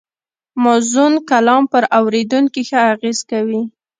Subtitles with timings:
[0.63, 3.61] موزون کلام پر اورېدونکي ښه اغېز کوي